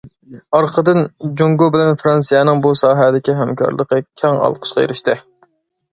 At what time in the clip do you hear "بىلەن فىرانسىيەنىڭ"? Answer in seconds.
1.75-2.63